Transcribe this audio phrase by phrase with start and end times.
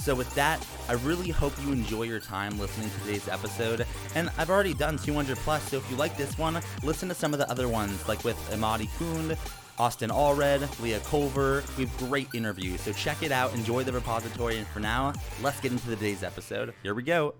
[0.00, 3.86] So, with that, I really hope you enjoy your time listening to today's episode.
[4.14, 7.34] And I've already done 200 plus, so if you like this one, listen to some
[7.34, 9.36] of the other ones, like with Amadi Kund,
[9.78, 11.62] Austin Allred, Leah Culver.
[11.76, 13.52] We have great interviews, so check it out.
[13.52, 14.56] Enjoy the repository.
[14.56, 16.72] And for now, let's get into today's episode.
[16.82, 17.34] Here we go.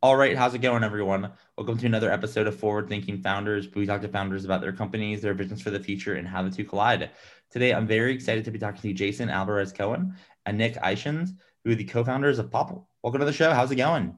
[0.00, 1.32] All right, how's it going, everyone?
[1.56, 3.66] Welcome to another episode of Forward Thinking Founders.
[3.74, 6.50] We talk to founders about their companies, their visions for the future, and how the
[6.50, 7.10] two collide.
[7.50, 10.14] Today, I'm very excited to be talking to Jason Alvarez Cohen
[10.48, 11.30] and Nick Ishins
[11.62, 12.86] who are the co-founders of Popl.
[13.02, 13.52] Welcome to the show.
[13.52, 14.16] How's it going?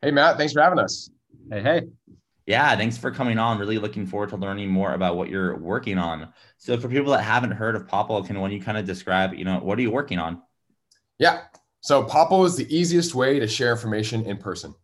[0.00, 0.36] Hey, Matt.
[0.36, 1.10] Thanks for having us.
[1.50, 1.82] Hey, hey.
[2.46, 3.58] Yeah, thanks for coming on.
[3.58, 6.32] Really looking forward to learning more about what you're working on.
[6.58, 9.44] So, for people that haven't heard of Popl, can one you kind of describe, you
[9.44, 10.42] know, what are you working on?
[11.18, 11.42] Yeah.
[11.80, 14.74] So, Popl is the easiest way to share information in person.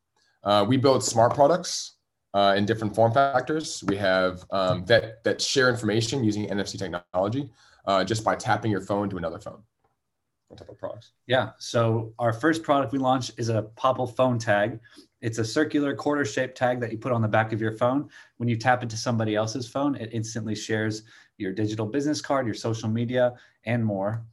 [0.43, 1.97] Uh, we build smart products
[2.34, 3.84] uh, in different form factors.
[3.87, 7.50] We have um, that that share information using NFC technology
[7.87, 9.62] uh, just by tapping your phone to another phone
[10.49, 11.13] what type of products?
[11.27, 11.51] Yeah.
[11.59, 14.81] So our first product we launched is a Popl phone tag.
[15.21, 18.09] It's a circular quarter shaped tag that you put on the back of your phone.
[18.39, 21.03] When you tap into somebody else's phone, it instantly shares
[21.37, 24.25] your digital business card, your social media, and more.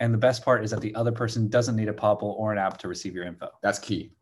[0.00, 2.58] And the best part is that the other person doesn't need a Popl or an
[2.58, 3.48] app to receive your info.
[3.62, 4.12] That's key.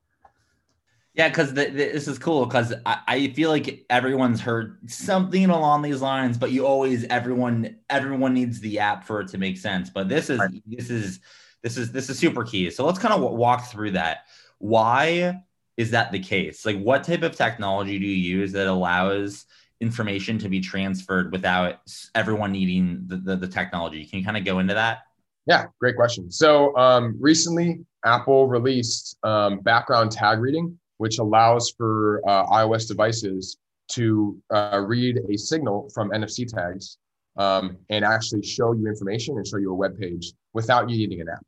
[1.14, 6.00] Yeah, because this is cool because I, I, feel like everyone's heard something along these
[6.00, 9.90] lines, but you always everyone everyone needs the app for it to make sense.
[9.90, 10.62] But this is right.
[10.66, 11.20] this is
[11.62, 12.70] this is this is super key.
[12.70, 14.24] So let's kind of walk through that.
[14.56, 15.42] Why
[15.76, 16.64] is that the case?
[16.64, 19.44] Like, what type of technology do you use that allows
[19.80, 21.80] information to be transferred without
[22.14, 24.06] everyone needing the, the, the technology?
[24.06, 25.00] Can you kind of go into that?
[25.44, 26.30] Yeah, great question.
[26.30, 33.58] So um, recently, Apple released um, background tag reading which allows for uh, iOS devices
[33.88, 36.98] to uh, read a signal from NFC tags
[37.36, 41.20] um, and actually show you information and show you a web page without you needing
[41.20, 41.44] an app.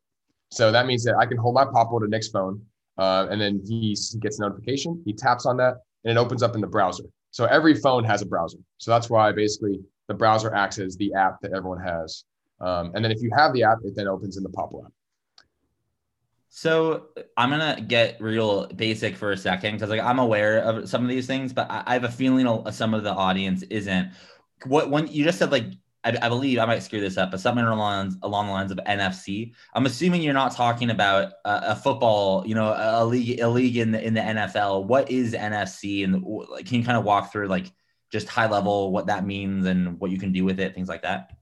[0.51, 2.61] So that means that I can hold my Popl to Nick's phone,
[2.99, 5.01] uh, and then he gets a notification.
[5.07, 7.05] He taps on that, and it opens up in the browser.
[7.31, 8.59] So every phone has a browser.
[8.79, 9.79] So that's why basically
[10.09, 12.25] the browser acts as the app that everyone has.
[12.61, 14.93] Um, and then if you have the app, it then opens in the Popl app.
[16.57, 17.07] So
[17.37, 21.09] I'm gonna get real basic for a second because like I'm aware of some of
[21.09, 24.13] these things, but I, I have a feeling some of the audience isn't.
[24.65, 25.65] What when you just said like
[26.05, 28.79] I, I, believe I might screw this up, but something along along the lines of
[28.87, 29.53] NFC.
[29.75, 33.77] I'm assuming you're not talking about a, a football, you know, a league a league
[33.77, 34.85] in the in the NFL.
[34.85, 37.67] What is NFC, and like, can you kind of walk through like
[38.13, 41.03] just high level what that means and what you can do with it, things like
[41.03, 41.33] that?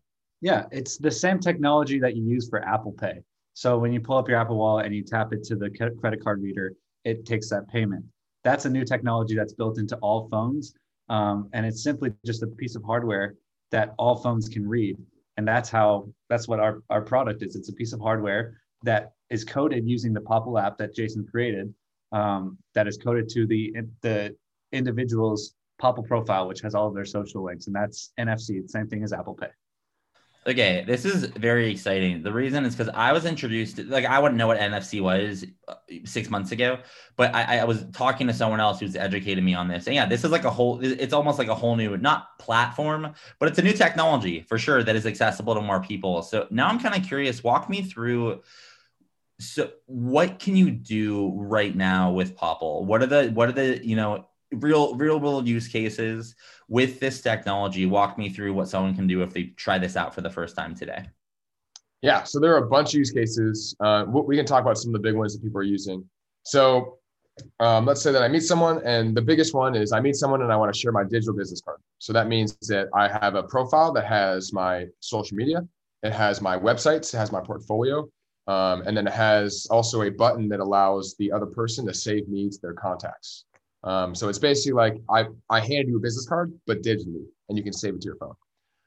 [0.41, 3.21] Yeah, it's the same technology that you use for Apple Pay.
[3.55, 6.23] So when you pull up your Apple Wallet and you tap it to the credit
[6.23, 6.73] card reader,
[7.05, 8.05] it takes that payment.
[8.45, 10.75] That's a new technology that's built into all phones.
[11.09, 13.35] Um, and it's simply just a piece of hardware
[13.71, 14.97] that all phones can read.
[15.37, 17.57] And that's how, that's what our, our product is.
[17.57, 21.73] It's a piece of hardware that is coded using the Popl app that Jason created,
[22.13, 24.35] um, that is coded to the, the
[24.73, 27.67] individual's Popl profile, which has all of their social links.
[27.67, 29.49] And that's NFC, the same thing as Apple Pay.
[30.45, 32.21] Okay, this is very exciting.
[32.25, 35.75] The reason is because I was introduced, like, I wouldn't know what NFC was uh,
[36.05, 36.81] six months ago,
[37.17, 39.87] but I, I was talking to someone else who's educated me on this.
[39.87, 43.15] And yeah, this is like a whole, it's almost like a whole new, not platform,
[43.39, 46.23] but it's a new technology for sure that is accessible to more people.
[46.23, 48.43] So now I'm kind of curious, walk me through.
[49.39, 52.85] So what can you do right now with Popl?
[52.85, 56.35] What are the, what are the, you know, real real world use cases
[56.73, 60.15] with this technology walk me through what someone can do if they try this out
[60.15, 61.05] for the first time today.
[62.01, 63.77] Yeah so there are a bunch of use cases.
[63.79, 66.03] Uh, we can talk about some of the big ones that people are using.
[66.45, 66.97] So
[67.61, 70.43] um, let's say that i meet someone and the biggest one is i meet someone
[70.43, 71.79] and i want to share my digital business card.
[71.99, 75.61] So that means that i have a profile that has my social media
[76.03, 78.09] it has my websites it has my portfolio
[78.49, 82.29] um, and then it has also a button that allows the other person to save
[82.29, 83.45] me to their contacts
[83.85, 87.59] um, so it's basically like I, I hand you a business card, but digitally, and
[87.59, 88.35] you can save it to your phone.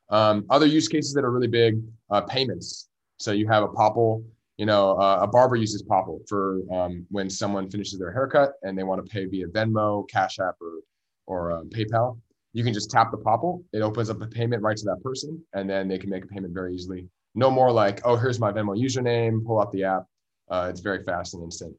[0.09, 2.89] Um, other use cases that are really big, uh, payments.
[3.17, 4.23] So you have a Popl,
[4.57, 8.77] you know, uh, a barber uses Popl for um, when someone finishes their haircut and
[8.77, 10.81] they want to pay via Venmo, Cash App, or
[11.27, 12.19] or um, PayPal,
[12.53, 13.63] you can just tap the Popl.
[13.73, 16.27] It opens up a payment right to that person, and then they can make a
[16.27, 17.09] payment very easily.
[17.33, 19.43] No more like, oh, here's my Venmo username.
[19.45, 20.05] Pull out the app.
[20.49, 21.75] Uh, it's very fast and instant.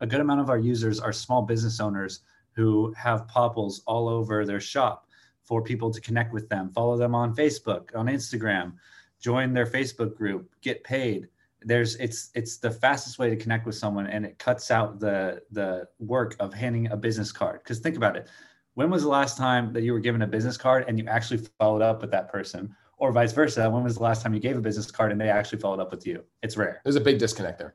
[0.00, 2.22] A good amount of our users are small business owners
[2.52, 5.06] who have Popls all over their shop
[5.42, 6.70] for people to connect with them.
[6.70, 8.74] Follow them on Facebook, on Instagram,
[9.20, 11.28] join their Facebook group, get paid.
[11.62, 15.42] There's it's it's the fastest way to connect with someone and it cuts out the
[15.50, 17.60] the work of handing a business card.
[17.62, 18.28] Because think about it.
[18.74, 21.44] When was the last time that you were given a business card and you actually
[21.58, 22.74] followed up with that person?
[22.96, 25.30] Or vice versa, when was the last time you gave a business card and they
[25.30, 26.22] actually followed up with you?
[26.42, 26.80] It's rare.
[26.84, 27.74] There's a big disconnect there.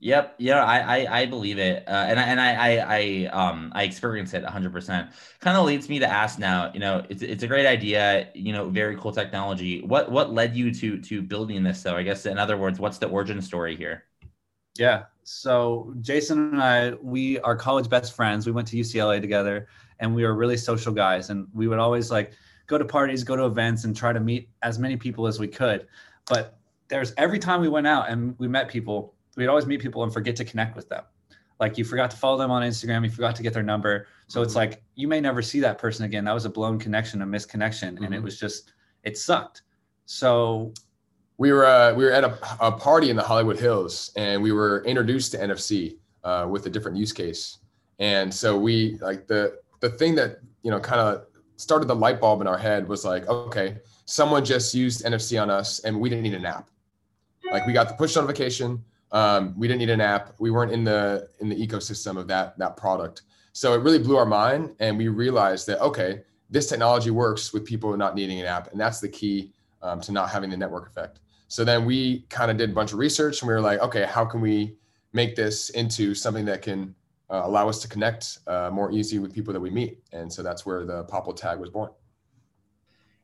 [0.00, 0.36] Yep.
[0.38, 1.82] Yeah, I, I, I believe it.
[1.88, 5.10] Uh, and I, and I, I, I, um, I experience it hundred percent.
[5.40, 8.52] Kind of leads me to ask now, you know, it's, it's a great idea, you
[8.52, 9.82] know, very cool technology.
[9.82, 11.96] What, what led you to, to building this though?
[11.96, 14.04] I guess in other words, what's the origin story here?
[14.78, 15.04] Yeah.
[15.24, 18.46] So Jason and I, we are college best friends.
[18.46, 19.66] We went to UCLA together
[19.98, 21.30] and we were really social guys.
[21.30, 22.32] And we would always like
[22.68, 25.48] go to parties, go to events and try to meet as many people as we
[25.48, 25.88] could.
[26.26, 26.56] But
[26.86, 30.12] there's every time we went out and we met people, we'd always meet people and
[30.12, 31.04] forget to connect with them.
[31.60, 34.06] Like you forgot to follow them on Instagram, you forgot to get their number.
[34.26, 34.58] So it's mm-hmm.
[34.58, 36.24] like you may never see that person again.
[36.24, 38.04] That was a blown connection, a misconnection, mm-hmm.
[38.04, 38.24] and it mm-hmm.
[38.24, 38.72] was just
[39.04, 39.62] it sucked.
[40.06, 40.74] So
[41.38, 44.52] we were uh, we were at a, a, party in the Hollywood Hills, and we
[44.52, 47.58] were introduced to NFC uh, with a different use case.
[47.98, 51.26] And so we like the the thing that you know kind of
[51.56, 55.50] started the light bulb in our head was like, okay, someone just used NFC on
[55.50, 56.70] us, and we didn't need an app.
[57.50, 60.34] Like we got the push notification, um, we didn't need an app.
[60.38, 63.22] We weren't in the in the ecosystem of that that product.
[63.52, 67.64] So it really blew our mind, and we realized that okay, this technology works with
[67.64, 69.52] people not needing an app, and that's the key
[69.82, 71.20] um, to not having the network effect.
[71.48, 74.04] So then we kind of did a bunch of research, and we were like, okay,
[74.04, 74.76] how can we
[75.12, 76.94] make this into something that can
[77.30, 79.98] uh, allow us to connect uh, more easy with people that we meet?
[80.12, 81.90] And so that's where the Popl tag was born.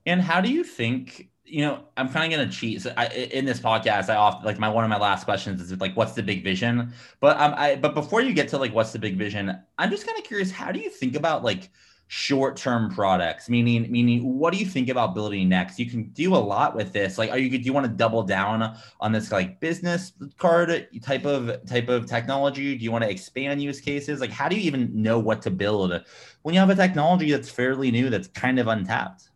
[0.07, 2.83] And how do you think you know, I'm kind of gonna cheat.
[2.83, 5.79] So I, in this podcast, I often like my one of my last questions is
[5.79, 8.93] like, "What's the big vision?" But um, I but before you get to like, "What's
[8.93, 10.51] the big vision?" I'm just kind of curious.
[10.51, 11.71] How do you think about like
[12.09, 13.51] short-term products?
[13.51, 15.79] Meaning, meaning, what do you think about building next?
[15.79, 17.19] You can do a lot with this.
[17.19, 21.27] Like, are you do you want to double down on this like business card type
[21.27, 22.77] of type of technology?
[22.77, 24.21] Do you want to expand use cases?
[24.21, 25.93] Like, how do you even know what to build
[26.41, 29.29] when you have a technology that's fairly new that's kind of untapped?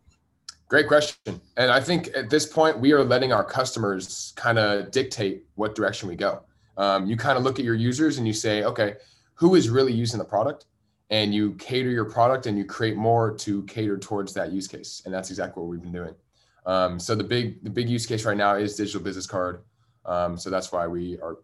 [0.68, 1.40] Great question.
[1.56, 5.74] And I think at this point, we are letting our customers kind of dictate what
[5.74, 6.42] direction we go.
[6.76, 8.96] Um, you kind of look at your users and you say, okay,
[9.34, 10.66] who is really using the product?
[11.10, 15.00] And you cater your product and you create more to cater towards that use case.
[15.06, 16.14] And that's exactly what we've been doing.
[16.66, 19.62] Um, so the big the big use case right now is digital business card.
[20.04, 21.38] Um, so that's why we are,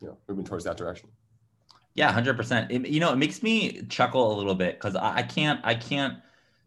[0.00, 1.08] you know, moving towards that direction.
[1.94, 2.70] Yeah, hundred percent.
[2.70, 6.18] You know, it makes me chuckle a little bit because I, I can't I can't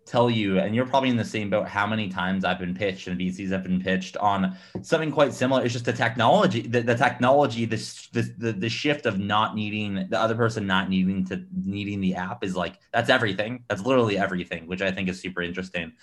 [0.05, 3.07] tell you, and you're probably in the same boat, how many times I've been pitched
[3.07, 5.63] and VCs have been pitched on something quite similar.
[5.63, 10.07] It's just the technology, the, the technology, this, this the, the shift of not needing
[10.09, 13.63] the other person not needing to needing the app is like that's everything.
[13.67, 15.93] That's literally everything, which I think is super interesting.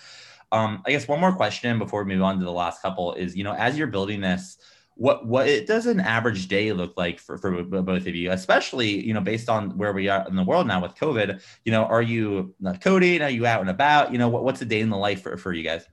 [0.51, 3.37] Um, I guess one more question before we move on to the last couple is,
[3.37, 4.59] you know, as you're building this,
[4.97, 9.05] what what it does an average day look like for, for both of you especially
[9.05, 11.85] you know based on where we are in the world now with covid you know
[11.85, 13.23] are you coding?
[13.23, 14.13] Are you out and about?
[14.13, 15.87] You know what, what's a day in the life for, for you guys?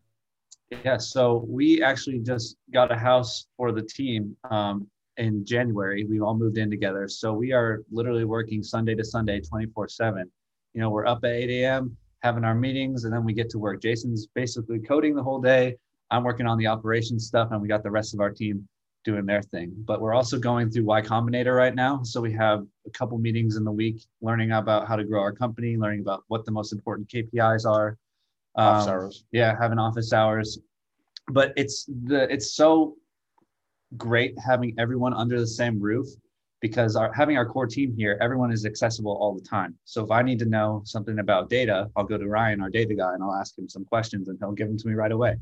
[0.83, 4.87] Yeah so we actually just got a house for the team um,
[5.17, 6.05] in january.
[6.05, 7.07] We all moved in together.
[7.07, 10.29] So we are literally working sunday to sunday 24 7
[10.73, 13.59] you know we're up at 8 a.m having our meetings and then we get to
[13.59, 13.81] work.
[13.81, 15.75] Jason's basically coding the whole day.
[16.11, 18.67] I'm working on the operations stuff and we got the rest of our team
[19.03, 19.71] doing their thing.
[19.85, 22.01] But we're also going through Y Combinator right now.
[22.03, 25.31] So we have a couple meetings in the week learning about how to grow our
[25.31, 27.97] company, learning about what the most important KPIs are.
[28.55, 29.23] Um, office hours.
[29.31, 30.59] Yeah, having office hours.
[31.27, 32.95] But it's the it's so
[33.97, 36.07] great having everyone under the same roof
[36.61, 39.75] because our having our core team here, everyone is accessible all the time.
[39.85, 42.95] So if I need to know something about data, I'll go to Ryan, our data
[42.95, 45.37] guy, and I'll ask him some questions and he'll give them to me right away.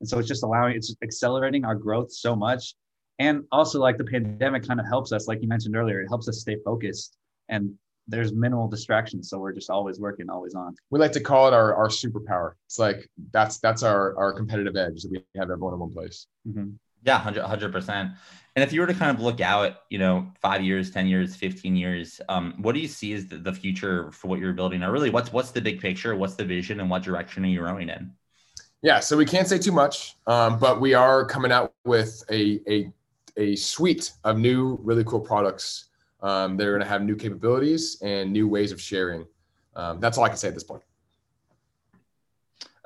[0.00, 2.74] And so it's just allowing it's accelerating our growth so much
[3.18, 6.28] and also like the pandemic kind of helps us like you mentioned earlier it helps
[6.28, 7.16] us stay focused
[7.48, 7.74] and
[8.08, 9.28] there's minimal distractions.
[9.28, 10.74] So we're just always working always on.
[10.90, 12.52] We like to call it our, our superpower.
[12.66, 16.26] It's like that's that's our our competitive edge that we have everyone in one place.
[16.48, 16.70] Mm-hmm.
[17.04, 18.12] yeah 100 percent.
[18.56, 21.36] And if you were to kind of look out you know five years 10 years
[21.36, 24.82] 15 years um, what do you see as the, the future for what you're building?
[24.82, 26.16] Or really what's what's the big picture?
[26.16, 28.12] What's the vision and what direction are you rowing in?
[28.82, 32.60] Yeah so we can't say too much um, but we are coming out with a,
[32.68, 32.90] a
[33.38, 35.86] a suite of new, really cool products.
[36.20, 39.24] Um, they're going to have new capabilities and new ways of sharing.
[39.76, 40.82] um, that's all I can say at this point.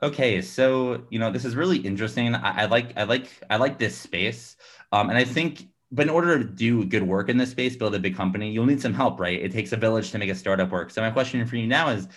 [0.03, 2.35] Okay, so you know this is really interesting.
[2.35, 4.57] I, I like I like I like this space,
[4.93, 5.69] um, and I think.
[5.95, 8.65] But in order to do good work in this space, build a big company, you'll
[8.65, 9.39] need some help, right?
[9.39, 10.91] It takes a village to make a startup work.
[10.91, 12.09] So my question for you now is,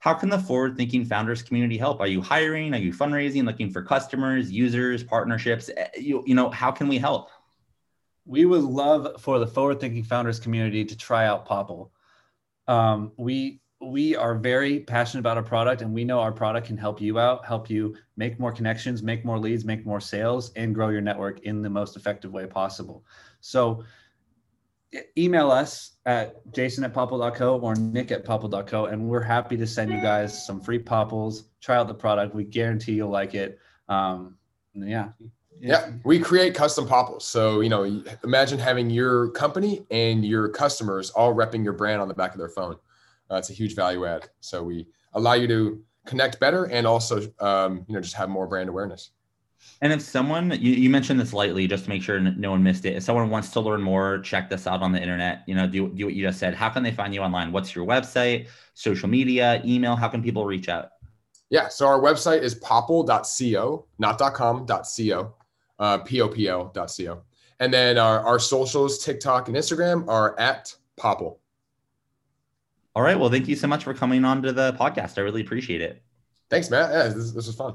[0.00, 2.02] how can the forward-thinking founders community help?
[2.02, 2.74] Are you hiring?
[2.74, 3.46] Are you fundraising?
[3.46, 5.70] Looking for customers, users, partnerships?
[5.74, 7.30] Eh, you, you know, how can we help?
[8.24, 11.90] We would love for the forward-thinking founders community to try out Popl.
[12.68, 16.76] Um, we we are very passionate about our product and we know our product can
[16.76, 20.74] help you out help you make more connections make more leads make more sales and
[20.74, 23.04] grow your network in the most effective way possible.
[23.40, 23.84] So
[25.18, 29.90] email us at jason at popl.co or nick at popl.co and we're happy to send
[29.90, 31.44] you guys some free popls.
[31.60, 32.34] Try out the product.
[32.34, 33.58] We guarantee you'll like it.
[33.88, 34.36] Um,
[34.74, 35.08] yeah
[35.62, 37.22] yeah, we create custom Popls.
[37.22, 42.08] So, you know, imagine having your company and your customers all repping your brand on
[42.08, 42.76] the back of their phone.
[43.30, 44.28] Uh, it's a huge value add.
[44.40, 48.48] So we allow you to connect better and also, um, you know, just have more
[48.48, 49.10] brand awareness.
[49.80, 52.84] And if someone, you, you, mentioned this lightly, just to make sure no one missed
[52.84, 52.96] it.
[52.96, 55.88] If someone wants to learn more, check this out on the internet, you know, do,
[55.90, 56.54] do what you just said.
[56.54, 57.52] How can they find you online?
[57.52, 59.94] What's your website, social media, email?
[59.94, 60.90] How can people reach out?
[61.50, 61.68] Yeah.
[61.68, 65.34] So our website is popl.co, not .com, .co,
[65.82, 67.22] uh, P-O-P-O.co.
[67.58, 71.38] And then our, our socials, TikTok and Instagram are at Popl.
[72.94, 73.18] All right.
[73.18, 75.18] Well, thank you so much for coming on to the podcast.
[75.18, 76.02] I really appreciate it.
[76.50, 76.90] Thanks, Matt.
[76.90, 77.74] Yeah, this, this was fun.